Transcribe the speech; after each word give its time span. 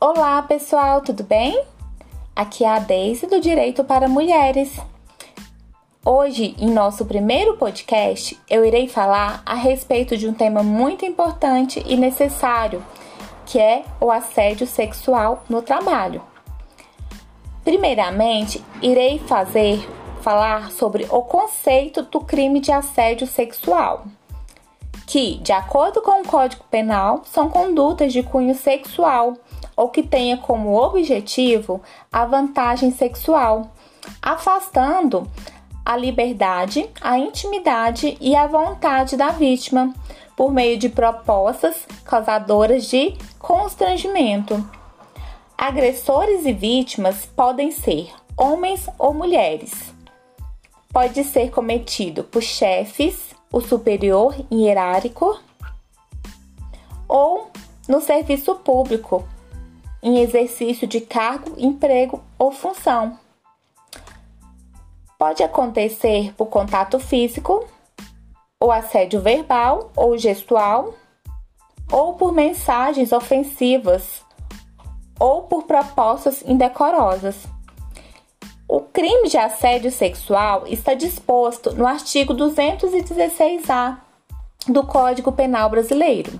Olá, 0.00 0.40
pessoal, 0.42 1.00
tudo 1.00 1.24
bem? 1.24 1.60
Aqui 2.36 2.62
é 2.62 2.68
a 2.68 2.78
Deise 2.78 3.26
do 3.26 3.40
Direito 3.40 3.82
para 3.82 4.06
Mulheres. 4.06 4.78
Hoje, 6.06 6.54
em 6.56 6.70
nosso 6.70 7.04
primeiro 7.04 7.56
podcast, 7.56 8.38
eu 8.48 8.64
irei 8.64 8.86
falar 8.86 9.42
a 9.44 9.54
respeito 9.54 10.16
de 10.16 10.28
um 10.28 10.32
tema 10.32 10.62
muito 10.62 11.04
importante 11.04 11.82
e 11.84 11.96
necessário, 11.96 12.80
que 13.44 13.58
é 13.58 13.82
o 14.00 14.08
assédio 14.08 14.68
sexual 14.68 15.42
no 15.48 15.62
trabalho. 15.62 16.22
Primeiramente, 17.64 18.64
irei 18.80 19.18
fazer 19.18 19.84
falar 20.22 20.70
sobre 20.70 21.08
o 21.10 21.22
conceito 21.22 22.02
do 22.02 22.20
crime 22.20 22.60
de 22.60 22.70
assédio 22.70 23.26
sexual, 23.26 24.04
que, 25.08 25.38
de 25.38 25.50
acordo 25.50 26.00
com 26.00 26.20
o 26.20 26.24
Código 26.24 26.62
Penal, 26.70 27.22
são 27.24 27.50
condutas 27.50 28.12
de 28.12 28.22
cunho 28.22 28.54
sexual 28.54 29.34
ou 29.78 29.88
que 29.88 30.02
tenha 30.02 30.36
como 30.36 30.74
objetivo 30.74 31.80
a 32.12 32.26
vantagem 32.26 32.90
sexual, 32.90 33.70
afastando 34.20 35.30
a 35.84 35.96
liberdade, 35.96 36.90
a 37.00 37.16
intimidade 37.16 38.18
e 38.20 38.34
a 38.34 38.48
vontade 38.48 39.16
da 39.16 39.28
vítima 39.28 39.94
por 40.36 40.52
meio 40.52 40.76
de 40.76 40.88
propostas 40.88 41.86
causadoras 42.04 42.86
de 42.86 43.14
constrangimento. 43.38 44.68
Agressores 45.56 46.44
e 46.44 46.52
vítimas 46.52 47.24
podem 47.24 47.70
ser 47.70 48.10
homens 48.36 48.88
ou 48.98 49.14
mulheres 49.14 49.96
pode 50.92 51.22
ser 51.22 51.50
cometido 51.50 52.24
por 52.24 52.42
chefes, 52.42 53.34
o 53.52 53.60
superior 53.60 54.34
hierárquico, 54.50 55.38
ou 57.06 57.50
no 57.86 58.00
serviço 58.00 58.56
público, 58.56 59.26
em 60.02 60.18
exercício 60.18 60.86
de 60.86 61.00
cargo, 61.00 61.54
emprego 61.58 62.22
ou 62.38 62.52
função. 62.52 63.18
Pode 65.18 65.42
acontecer 65.42 66.32
por 66.34 66.46
contato 66.46 66.98
físico, 67.00 67.66
ou 68.60 68.70
assédio 68.70 69.20
verbal 69.20 69.90
ou 69.96 70.16
gestual, 70.16 70.94
ou 71.90 72.14
por 72.14 72.32
mensagens 72.32 73.12
ofensivas, 73.12 74.22
ou 75.18 75.42
por 75.42 75.64
propostas 75.64 76.42
indecorosas. 76.42 77.46
O 78.68 78.80
crime 78.80 79.28
de 79.28 79.38
assédio 79.38 79.90
sexual 79.90 80.66
está 80.66 80.94
disposto 80.94 81.74
no 81.74 81.86
artigo 81.86 82.34
216-A 82.34 83.98
do 84.68 84.84
Código 84.84 85.32
Penal 85.32 85.70
Brasileiro, 85.70 86.38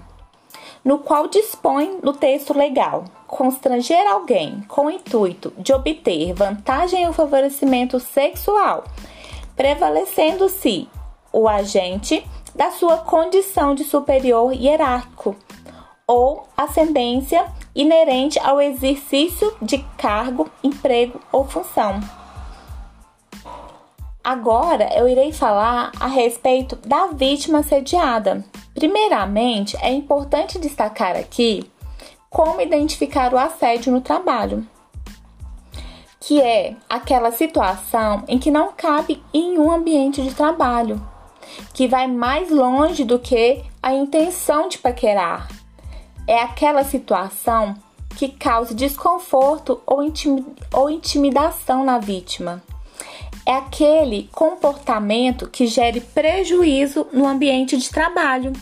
no 0.84 0.98
qual 0.98 1.28
dispõe 1.28 1.98
no 2.02 2.12
texto 2.12 2.56
legal 2.56 3.04
constranger 3.26 4.06
alguém 4.06 4.62
com 4.68 4.86
o 4.86 4.90
intuito 4.90 5.52
de 5.58 5.72
obter 5.72 6.32
vantagem 6.32 7.06
ou 7.06 7.12
favorecimento 7.12 8.00
sexual, 8.00 8.84
prevalecendo-se 9.54 10.88
o 11.32 11.46
agente 11.46 12.24
da 12.54 12.70
sua 12.70 12.96
condição 12.98 13.74
de 13.74 13.84
superior 13.84 14.52
hierárquico 14.52 15.36
ou 16.06 16.48
ascendência 16.56 17.44
inerente 17.74 18.40
ao 18.40 18.60
exercício 18.60 19.54
de 19.60 19.78
cargo, 19.96 20.50
emprego 20.64 21.20
ou 21.30 21.44
função. 21.44 22.00
Agora 24.24 24.90
eu 24.94 25.08
irei 25.08 25.32
falar 25.32 25.92
a 26.00 26.06
respeito 26.06 26.76
da 26.76 27.06
vítima 27.06 27.60
assediada. 27.60 28.44
Primeiramente, 28.78 29.76
é 29.82 29.92
importante 29.92 30.56
destacar 30.56 31.16
aqui 31.16 31.68
como 32.30 32.60
identificar 32.60 33.34
o 33.34 33.36
assédio 33.36 33.92
no 33.92 34.00
trabalho, 34.00 34.64
que 36.20 36.40
é 36.40 36.76
aquela 36.88 37.32
situação 37.32 38.22
em 38.28 38.38
que 38.38 38.52
não 38.52 38.70
cabe 38.70 39.20
em 39.34 39.58
um 39.58 39.68
ambiente 39.68 40.22
de 40.22 40.32
trabalho, 40.32 41.04
que 41.74 41.88
vai 41.88 42.06
mais 42.06 42.52
longe 42.52 43.04
do 43.04 43.18
que 43.18 43.64
a 43.82 43.92
intenção 43.92 44.68
de 44.68 44.78
paquerar. 44.78 45.48
É 46.24 46.40
aquela 46.40 46.84
situação 46.84 47.74
que 48.16 48.28
causa 48.28 48.76
desconforto 48.76 49.82
ou 49.84 50.88
intimidação 50.88 51.84
na 51.84 51.98
vítima 51.98 52.62
é 53.48 53.54
aquele 53.54 54.28
comportamento 54.30 55.48
que 55.48 55.66
gere 55.66 56.02
prejuízo 56.02 57.06
no 57.10 57.26
ambiente 57.26 57.78
de 57.78 57.88
trabalho. 57.88 58.52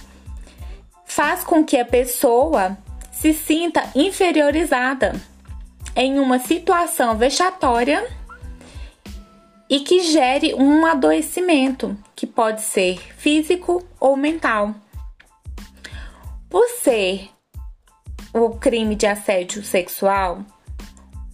Faz 1.16 1.43
com 1.43 1.65
que 1.65 1.78
a 1.78 1.84
pessoa 1.87 2.77
se 3.10 3.32
sinta 3.32 3.82
inferiorizada 3.94 5.15
em 5.97 6.19
uma 6.19 6.38
situação 6.38 7.16
vexatória 7.16 8.06
e 9.66 9.81
que 9.81 10.00
gere 10.12 10.53
um 10.53 10.84
adoecimento, 10.84 11.97
que 12.15 12.27
pode 12.27 12.60
ser 12.60 12.99
físico 13.16 13.82
ou 13.99 14.15
mental. 14.15 14.75
Por 16.50 16.69
ser 16.82 17.31
o 18.31 18.50
crime 18.50 18.94
de 18.94 19.06
assédio 19.06 19.65
sexual 19.65 20.44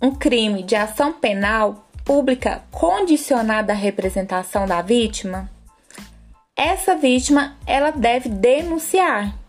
um 0.01 0.13
crime 0.15 0.63
de 0.63 0.77
ação 0.77 1.13
penal 1.13 1.89
pública 2.05 2.63
condicionada 2.71 3.73
à 3.73 3.77
representação 3.77 4.65
da 4.65 4.81
vítima, 4.81 5.51
essa 6.57 6.95
vítima 6.95 7.57
ela 7.67 7.91
deve 7.91 8.29
denunciar, 8.29 9.42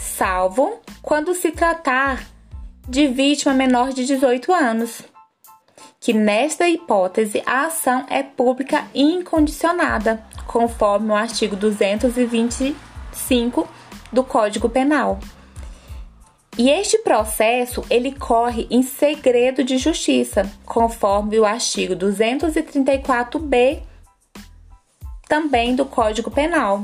salvo 0.00 0.80
quando 1.02 1.34
se 1.34 1.52
tratar 1.52 2.24
de 2.88 3.06
vítima 3.06 3.52
menor 3.54 3.92
de 3.92 4.06
18 4.06 4.52
anos, 4.52 5.02
que 6.00 6.12
nesta 6.12 6.68
hipótese 6.68 7.40
a 7.44 7.66
ação 7.66 8.04
é 8.08 8.22
pública 8.22 8.86
incondicionada, 8.94 10.24
conforme 10.46 11.10
o 11.12 11.14
artigo 11.14 11.54
225 11.54 13.68
do 14.10 14.24
Código 14.24 14.68
Penal. 14.68 15.20
E 16.58 16.68
este 16.68 16.98
processo 16.98 17.84
ele 17.88 18.10
corre 18.12 18.66
em 18.70 18.82
segredo 18.82 19.62
de 19.62 19.78
justiça, 19.78 20.50
conforme 20.66 21.38
o 21.38 21.44
artigo 21.44 21.94
234b 21.94 23.82
também 25.28 25.76
do 25.76 25.84
Código 25.84 26.30
Penal. 26.30 26.82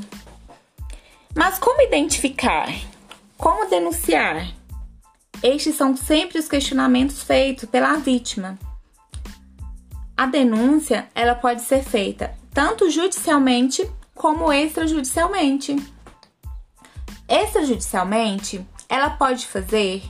Mas 1.34 1.59
como 1.59 1.83
identificar? 1.83 2.69
Como 3.37 3.69
denunciar? 3.69 4.49
Estes 5.43 5.75
são 5.75 5.97
sempre 5.97 6.39
os 6.39 6.49
questionamentos 6.49 7.23
feitos 7.23 7.69
pela 7.69 7.97
vítima. 7.97 8.59
A 10.17 10.27
denúncia, 10.27 11.09
ela 11.15 11.35
pode 11.35 11.61
ser 11.63 11.83
feita 11.85 12.35
tanto 12.53 12.91
judicialmente 12.91 13.89
como 14.15 14.51
extrajudicialmente. 14.51 15.77
Extrajudicialmente, 17.29 18.67
ela 18.89 19.11
pode 19.11 19.47
fazer 19.47 20.03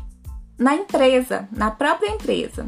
na 0.56 0.76
empresa, 0.76 1.48
na 1.50 1.72
própria 1.72 2.10
empresa, 2.10 2.66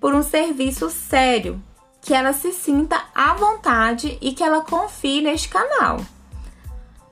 por 0.00 0.12
um 0.12 0.22
serviço 0.22 0.90
sério, 0.90 1.62
que 2.00 2.12
ela 2.12 2.32
se 2.32 2.52
sinta 2.52 3.00
à 3.14 3.34
vontade 3.34 4.18
e 4.20 4.32
que 4.32 4.42
ela 4.42 4.62
confie 4.62 5.22
neste 5.22 5.48
canal, 5.48 6.00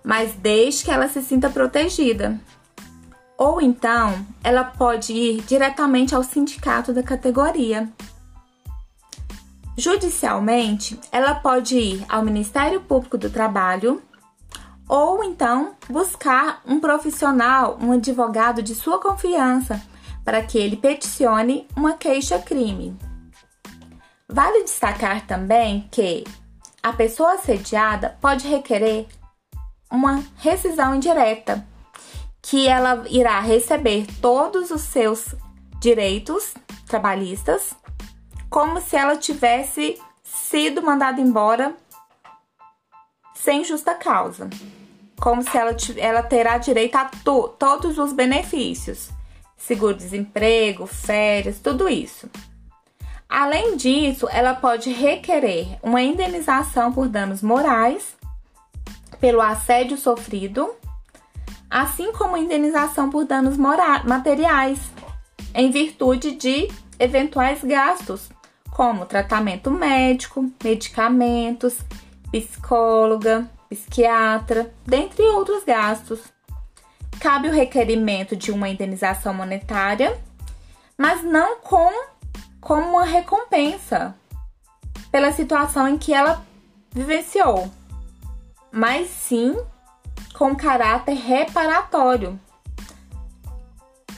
mas 0.05 0.33
desde 0.34 0.84
que 0.84 0.91
ela 0.91 1.09
se 1.09 1.22
sinta 1.22 1.50
protegida. 1.50 2.41
Ou 3.37 3.61
então, 3.61 4.27
ela 4.44 4.65
pode 4.65 5.12
ir 5.12 5.43
diretamente 5.43 6.15
ao 6.15 6.22
sindicato 6.22 6.93
da 6.93 7.03
categoria. 7.03 7.88
Judicialmente, 9.77 11.00
ela 11.11 11.34
pode 11.34 11.78
ir 11.78 12.05
ao 12.09 12.22
Ministério 12.22 12.83
Público 12.83 13.16
do 13.16 13.31
Trabalho 13.31 14.03
ou 14.87 15.23
então 15.23 15.75
buscar 15.88 16.61
um 16.67 16.81
profissional, 16.81 17.79
um 17.81 17.93
advogado 17.93 18.61
de 18.62 18.75
sua 18.75 19.00
confiança, 19.00 19.81
para 20.25 20.43
que 20.43 20.58
ele 20.58 20.76
peticione 20.76 21.67
uma 21.76 21.94
queixa-crime. 21.94 22.96
Vale 24.29 24.64
destacar 24.64 25.26
também 25.26 25.88
que 25.91 26.25
a 26.82 26.93
pessoa 26.93 27.35
assediada 27.35 28.19
pode 28.20 28.46
requerer 28.46 29.06
uma 29.90 30.22
rescisão 30.38 30.94
indireta, 30.94 31.66
que 32.40 32.66
ela 32.66 33.04
irá 33.08 33.40
receber 33.40 34.06
todos 34.20 34.70
os 34.70 34.82
seus 34.82 35.34
direitos 35.81 36.54
trabalhistas, 36.87 37.75
como 38.48 38.81
se 38.81 38.96
ela 38.96 39.16
tivesse 39.16 40.00
sido 40.22 40.82
mandada 40.82 41.20
embora 41.20 41.75
sem 43.34 43.64
justa 43.64 43.94
causa 43.94 44.48
como 45.20 45.42
se 45.42 45.56
ela, 45.56 45.76
ela 45.98 46.22
terá 46.22 46.56
direito 46.56 46.96
a 46.96 47.04
to, 47.04 47.48
todos 47.58 47.98
os 47.98 48.12
benefícios, 48.12 49.10
seguro-desemprego, 49.56 50.86
férias, 50.86 51.60
tudo 51.60 51.88
isso. 51.88 52.28
Além 53.28 53.76
disso, 53.76 54.26
ela 54.32 54.54
pode 54.54 54.90
requerer 54.90 55.78
uma 55.82 56.02
indenização 56.02 56.90
por 56.90 57.06
danos 57.06 57.43
morais 57.43 58.16
pelo 59.20 59.40
assédio 59.40 59.96
sofrido, 59.96 60.75
assim 61.69 62.12
como 62.12 62.37
indenização 62.37 63.11
por 63.11 63.25
danos 63.25 63.56
materiais, 63.56 64.81
em 65.55 65.70
virtude 65.70 66.32
de 66.32 66.69
eventuais 66.99 67.62
gastos, 67.62 68.31
como 68.70 69.06
tratamento 69.06 69.70
médico, 69.70 70.50
medicamentos, 70.62 71.78
psicóloga, 72.31 73.49
psiquiatra, 73.69 74.72
dentre 74.87 75.22
outros 75.25 75.64
gastos. 75.64 76.20
Cabe 77.20 77.49
o 77.49 77.52
requerimento 77.52 78.34
de 78.34 78.50
uma 78.50 78.69
indenização 78.69 79.34
monetária, 79.34 80.19
mas 80.96 81.22
não 81.22 81.58
com 81.61 81.93
como 82.61 82.90
uma 82.90 83.05
recompensa 83.05 84.14
pela 85.11 85.32
situação 85.32 85.88
em 85.88 85.99
que 85.99 86.12
ela 86.12 86.44
vivenciou, 86.93 87.70
mas 88.72 89.08
sim 89.08 89.56
com 90.34 90.55
caráter 90.55 91.14
reparatório. 91.14 92.38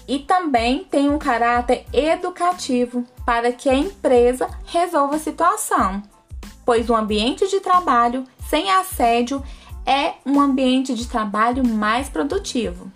E 0.07 0.19
também 0.19 0.85
tem 0.85 1.09
um 1.09 1.19
caráter 1.19 1.87
educativo 1.93 3.05
para 3.25 3.53
que 3.53 3.69
a 3.69 3.75
empresa 3.75 4.49
resolva 4.67 5.17
a 5.17 5.19
situação, 5.19 6.03
pois 6.65 6.91
o 6.91 6.95
ambiente 6.95 7.49
de 7.49 7.61
trabalho 7.61 8.25
sem 8.49 8.71
assédio 8.71 9.43
é 9.87 10.15
um 10.27 10.41
ambiente 10.41 10.95
de 10.95 11.07
trabalho 11.09 11.67
mais 11.67 12.09
produtivo. 12.09 12.91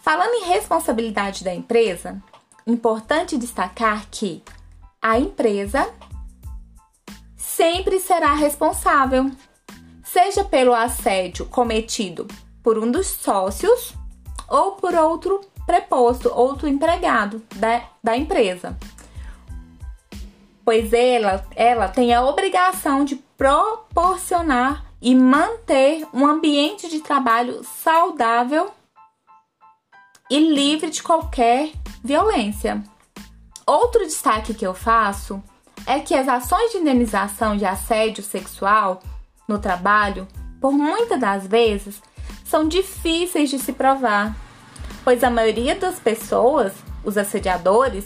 Falando 0.00 0.34
em 0.34 0.48
responsabilidade 0.48 1.44
da 1.44 1.54
empresa, 1.54 2.20
importante 2.66 3.38
destacar 3.38 4.06
que 4.10 4.42
a 5.00 5.18
empresa 5.18 5.88
sempre 7.36 8.00
será 8.00 8.34
responsável, 8.34 9.30
seja 10.12 10.44
pelo 10.44 10.74
assédio 10.74 11.46
cometido 11.46 12.28
por 12.62 12.78
um 12.78 12.90
dos 12.90 13.06
sócios 13.06 13.94
ou 14.46 14.72
por 14.72 14.94
outro 14.94 15.40
preposto, 15.64 16.30
outro 16.30 16.68
empregado 16.68 17.42
da, 17.56 17.82
da 18.04 18.14
empresa. 18.14 18.76
Pois 20.62 20.92
ela, 20.92 21.46
ela 21.56 21.88
tem 21.88 22.12
a 22.12 22.22
obrigação 22.22 23.06
de 23.06 23.16
proporcionar 23.38 24.84
e 25.00 25.14
manter 25.14 26.06
um 26.12 26.26
ambiente 26.26 26.90
de 26.90 27.00
trabalho 27.00 27.64
saudável 27.82 28.70
e 30.30 30.38
livre 30.38 30.90
de 30.90 31.02
qualquer 31.02 31.72
violência. 32.04 32.84
Outro 33.66 34.04
destaque 34.04 34.52
que 34.52 34.66
eu 34.66 34.74
faço 34.74 35.42
é 35.86 35.98
que 35.98 36.14
as 36.14 36.28
ações 36.28 36.70
de 36.70 36.78
indenização 36.78 37.56
de 37.56 37.64
assédio 37.64 38.22
sexual 38.22 39.02
no 39.52 39.58
trabalho, 39.58 40.26
por 40.60 40.72
muitas 40.72 41.20
das 41.20 41.46
vezes, 41.46 42.02
são 42.44 42.66
difíceis 42.66 43.50
de 43.50 43.58
se 43.58 43.72
provar, 43.72 44.34
pois 45.04 45.22
a 45.22 45.30
maioria 45.30 45.74
das 45.74 45.98
pessoas, 45.98 46.72
os 47.04 47.18
assediadores, 47.18 48.04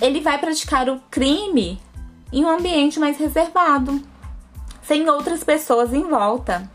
ele 0.00 0.20
vai 0.20 0.38
praticar 0.38 0.88
o 0.88 1.00
crime 1.10 1.80
em 2.32 2.44
um 2.44 2.50
ambiente 2.50 3.00
mais 3.00 3.16
reservado, 3.16 4.02
sem 4.82 5.08
outras 5.08 5.42
pessoas 5.42 5.92
em 5.92 6.02
volta. 6.02 6.70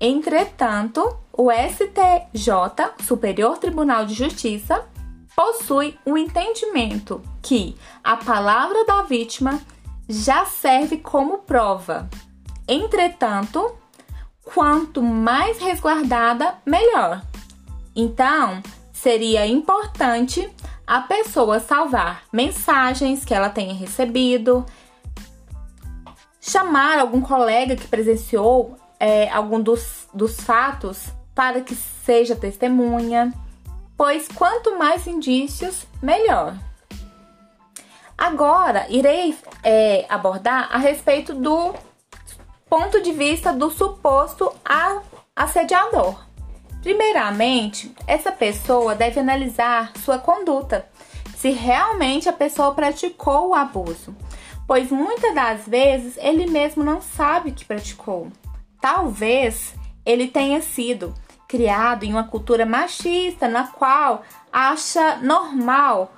Entretanto, 0.00 1.16
o 1.32 1.50
STJ, 1.50 3.04
Superior 3.04 3.58
Tribunal 3.58 4.06
de 4.06 4.14
Justiça, 4.14 4.86
possui 5.34 5.98
o 6.04 6.12
um 6.12 6.16
entendimento 6.16 7.20
que 7.42 7.76
a 8.02 8.16
palavra 8.16 8.84
da 8.84 9.02
vítima 9.02 9.60
já 10.08 10.44
serve 10.46 10.98
como 10.98 11.38
prova. 11.38 12.08
Entretanto, 12.68 13.76
quanto 14.44 15.02
mais 15.02 15.58
resguardada, 15.58 16.54
melhor. 16.64 17.22
Então, 17.94 18.62
seria 18.92 19.46
importante 19.46 20.48
a 20.86 21.00
pessoa 21.00 21.60
salvar 21.60 22.22
mensagens 22.32 23.24
que 23.24 23.34
ela 23.34 23.48
tenha 23.48 23.74
recebido, 23.74 24.64
chamar 26.40 26.98
algum 26.98 27.20
colega 27.20 27.76
que 27.76 27.88
presenciou 27.88 28.76
é, 28.98 29.28
algum 29.30 29.60
dos, 29.60 30.08
dos 30.12 30.40
fatos 30.40 31.12
para 31.34 31.60
que 31.60 31.74
seja 31.74 32.36
testemunha 32.36 33.32
pois 33.96 34.28
quanto 34.28 34.78
mais 34.78 35.06
indícios, 35.06 35.86
melhor. 36.02 36.54
Agora 38.16 38.86
irei 38.88 39.36
é, 39.62 40.06
abordar 40.08 40.68
a 40.70 40.78
respeito 40.78 41.34
do 41.34 41.74
ponto 42.68 43.00
de 43.00 43.12
vista 43.12 43.52
do 43.52 43.70
suposto 43.70 44.52
assediador. 45.34 46.26
Primeiramente, 46.82 47.94
essa 48.06 48.32
pessoa 48.32 48.94
deve 48.94 49.20
analisar 49.20 49.92
sua 50.04 50.18
conduta, 50.18 50.88
se 51.36 51.50
realmente 51.50 52.28
a 52.28 52.32
pessoa 52.32 52.74
praticou 52.74 53.50
o 53.50 53.54
abuso, 53.54 54.16
pois 54.66 54.90
muitas 54.90 55.34
das 55.34 55.66
vezes 55.66 56.16
ele 56.18 56.46
mesmo 56.46 56.82
não 56.82 57.00
sabe 57.00 57.52
que 57.52 57.64
praticou. 57.64 58.28
Talvez 58.80 59.74
ele 60.04 60.28
tenha 60.28 60.60
sido 60.60 61.14
criado 61.48 62.04
em 62.04 62.12
uma 62.12 62.24
cultura 62.24 62.66
machista 62.66 63.48
na 63.48 63.68
qual 63.68 64.22
acha 64.52 65.16
normal 65.18 66.12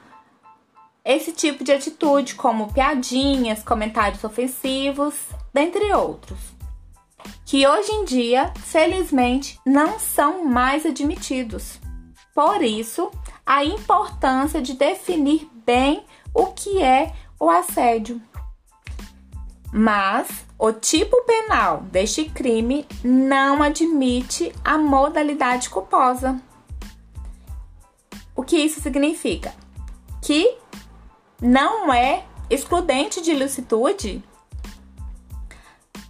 esse 1.08 1.32
tipo 1.32 1.64
de 1.64 1.72
atitude, 1.72 2.34
como 2.34 2.70
piadinhas, 2.70 3.62
comentários 3.62 4.22
ofensivos, 4.22 5.14
dentre 5.54 5.90
outros, 5.94 6.38
que 7.46 7.66
hoje 7.66 7.90
em 7.90 8.04
dia, 8.04 8.52
felizmente, 8.56 9.58
não 9.64 9.98
são 9.98 10.44
mais 10.44 10.84
admitidos. 10.84 11.80
Por 12.34 12.62
isso, 12.62 13.10
a 13.46 13.64
importância 13.64 14.60
de 14.60 14.74
definir 14.74 15.48
bem 15.64 16.04
o 16.34 16.48
que 16.48 16.82
é 16.82 17.14
o 17.40 17.48
assédio. 17.48 18.20
Mas 19.72 20.28
o 20.58 20.72
tipo 20.72 21.24
penal 21.24 21.84
deste 21.84 22.26
crime 22.26 22.86
não 23.02 23.62
admite 23.62 24.54
a 24.62 24.76
modalidade 24.76 25.70
culposa. 25.70 26.38
O 28.36 28.42
que 28.42 28.58
isso 28.58 28.82
significa? 28.82 29.54
Que 30.20 30.58
não 31.40 31.92
é 31.92 32.24
excludente 32.50 33.20
de 33.20 33.30
ilicitude 33.30 34.22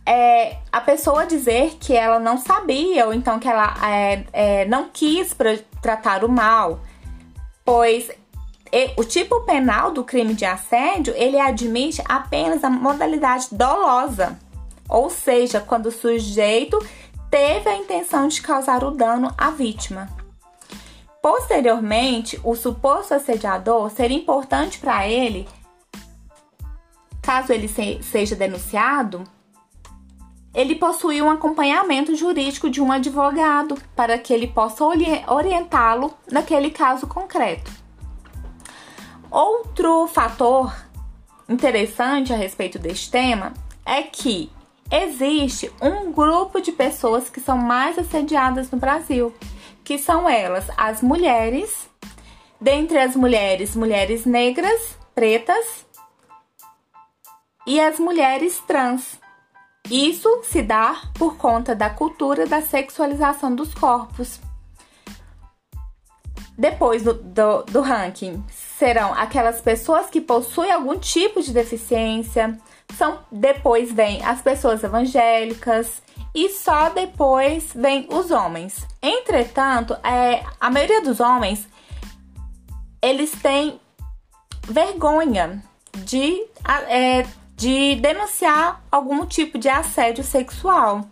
é, 0.08 0.56
a 0.72 0.80
pessoa 0.80 1.26
dizer 1.26 1.76
que 1.78 1.94
ela 1.94 2.18
não 2.18 2.38
sabia 2.38 3.06
ou 3.06 3.12
então 3.12 3.38
que 3.38 3.46
ela 3.46 3.74
é, 3.86 4.24
é, 4.32 4.64
não 4.64 4.88
quis 4.90 5.36
tratar 5.82 6.24
o 6.24 6.30
mal, 6.30 6.80
pois 7.62 8.10
o 8.96 9.04
tipo 9.04 9.42
penal 9.42 9.92
do 9.92 10.02
crime 10.02 10.32
de 10.32 10.46
assédio, 10.46 11.12
ele 11.14 11.38
admite 11.38 12.02
apenas 12.06 12.64
a 12.64 12.70
modalidade 12.70 13.48
dolosa, 13.52 14.38
ou 14.88 15.10
seja, 15.10 15.60
quando 15.60 15.86
o 15.86 15.92
sujeito 15.92 16.78
teve 17.30 17.68
a 17.68 17.76
intenção 17.76 18.28
de 18.28 18.40
causar 18.40 18.82
o 18.84 18.90
dano 18.90 19.32
à 19.36 19.50
vítima. 19.50 20.08
Posteriormente, 21.22 22.40
o 22.44 22.54
suposto 22.54 23.14
assediador 23.14 23.90
seria 23.90 24.16
importante 24.16 24.78
para 24.78 25.06
ele, 25.08 25.48
caso 27.20 27.52
ele 27.52 27.68
seja 28.02 28.36
denunciado, 28.36 29.24
ele 30.54 30.74
possuir 30.74 31.22
um 31.22 31.30
acompanhamento 31.30 32.16
jurídico 32.16 32.70
de 32.70 32.80
um 32.80 32.90
advogado 32.90 33.76
para 33.94 34.18
que 34.18 34.32
ele 34.32 34.46
possa 34.46 34.82
orientá-lo 35.26 36.14
naquele 36.30 36.70
caso 36.70 37.06
concreto. 37.06 37.70
Outro 39.30 40.06
fator 40.06 40.74
interessante 41.48 42.32
a 42.32 42.36
respeito 42.36 42.78
deste 42.78 43.10
tema 43.10 43.52
é 43.84 44.02
que 44.02 44.50
existe 44.90 45.70
um 45.82 46.10
grupo 46.10 46.60
de 46.60 46.72
pessoas 46.72 47.28
que 47.28 47.40
são 47.40 47.58
mais 47.58 47.98
assediadas 47.98 48.70
no 48.70 48.78
Brasil, 48.78 49.34
que 49.88 49.96
são 49.96 50.28
elas 50.28 50.66
as 50.76 51.00
mulheres, 51.00 51.88
dentre 52.60 52.98
as 52.98 53.16
mulheres, 53.16 53.74
mulheres 53.74 54.26
negras, 54.26 54.98
pretas 55.14 55.86
e 57.66 57.80
as 57.80 57.98
mulheres 57.98 58.60
trans. 58.66 59.18
Isso 59.90 60.42
se 60.44 60.60
dá 60.60 61.00
por 61.14 61.38
conta 61.38 61.74
da 61.74 61.88
cultura 61.88 62.46
da 62.46 62.60
sexualização 62.60 63.54
dos 63.54 63.72
corpos. 63.72 64.38
Depois 66.58 67.02
do, 67.02 67.14
do, 67.14 67.62
do 67.62 67.80
ranking 67.80 68.44
serão 68.50 69.14
aquelas 69.14 69.62
pessoas 69.62 70.10
que 70.10 70.20
possuem 70.20 70.70
algum 70.70 70.98
tipo 70.98 71.40
de 71.40 71.50
deficiência, 71.50 72.58
são 72.94 73.20
depois 73.32 73.90
vem 73.90 74.22
as 74.22 74.42
pessoas 74.42 74.84
evangélicas 74.84 76.02
e 76.34 76.48
só 76.50 76.90
depois 76.90 77.72
vem 77.74 78.06
os 78.10 78.30
homens. 78.30 78.86
Entretanto, 79.02 79.94
é, 80.04 80.44
a 80.60 80.70
maioria 80.70 81.02
dos 81.02 81.20
homens 81.20 81.68
eles 83.00 83.30
têm 83.32 83.80
vergonha 84.64 85.62
de, 86.04 86.44
é, 86.88 87.26
de 87.56 87.96
denunciar 87.96 88.82
algum 88.90 89.24
tipo 89.24 89.58
de 89.58 89.68
assédio 89.68 90.24
sexual. 90.24 91.06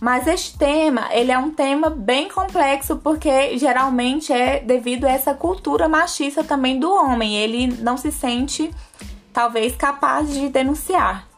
Mas 0.00 0.26
este 0.26 0.56
tema, 0.56 1.08
ele 1.12 1.30
é 1.30 1.38
um 1.38 1.50
tema 1.50 1.90
bem 1.90 2.28
complexo 2.30 2.96
porque 2.96 3.58
geralmente 3.58 4.32
é 4.32 4.58
devido 4.58 5.04
a 5.04 5.10
essa 5.10 5.34
cultura 5.34 5.88
machista 5.88 6.42
também 6.42 6.80
do 6.80 6.90
homem. 6.90 7.36
Ele 7.36 7.66
não 7.66 7.98
se 7.98 8.10
sente 8.10 8.70
talvez 9.30 9.76
capaz 9.76 10.32
de 10.32 10.48
denunciar. 10.48 11.29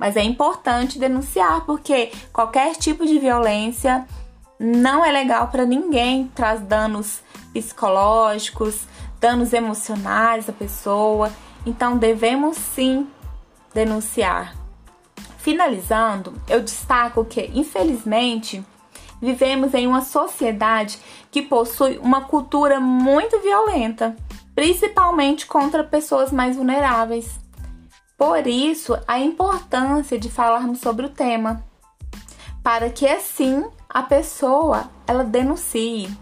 Mas 0.00 0.16
é 0.16 0.22
importante 0.22 0.98
denunciar 0.98 1.66
porque 1.66 2.10
qualquer 2.32 2.74
tipo 2.74 3.04
de 3.04 3.18
violência 3.18 4.08
não 4.58 5.04
é 5.04 5.12
legal 5.12 5.48
para 5.48 5.66
ninguém, 5.66 6.26
traz 6.34 6.62
danos 6.62 7.20
psicológicos, 7.52 8.86
danos 9.20 9.52
emocionais 9.52 10.48
à 10.48 10.54
pessoa. 10.54 11.30
Então 11.66 11.98
devemos 11.98 12.56
sim 12.56 13.06
denunciar. 13.74 14.56
Finalizando, 15.36 16.32
eu 16.48 16.62
destaco 16.62 17.22
que, 17.22 17.50
infelizmente, 17.54 18.64
vivemos 19.20 19.74
em 19.74 19.86
uma 19.86 20.00
sociedade 20.00 20.98
que 21.30 21.42
possui 21.42 21.98
uma 21.98 22.22
cultura 22.22 22.80
muito 22.80 23.38
violenta, 23.40 24.16
principalmente 24.54 25.46
contra 25.46 25.84
pessoas 25.84 26.32
mais 26.32 26.56
vulneráveis. 26.56 27.38
Por 28.20 28.46
isso, 28.46 28.98
a 29.08 29.18
importância 29.18 30.18
de 30.18 30.30
falarmos 30.30 30.80
sobre 30.80 31.06
o 31.06 31.08
tema, 31.08 31.64
para 32.62 32.90
que 32.90 33.08
assim 33.08 33.64
a 33.88 34.02
pessoa 34.02 34.90
ela 35.06 35.24
denuncie. 35.24 36.14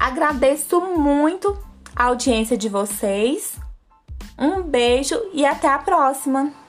Agradeço 0.00 0.80
muito 0.80 1.58
a 1.94 2.04
audiência 2.04 2.56
de 2.56 2.66
vocês. 2.66 3.58
Um 4.38 4.62
beijo 4.62 5.20
e 5.34 5.44
até 5.44 5.68
a 5.68 5.78
próxima! 5.78 6.63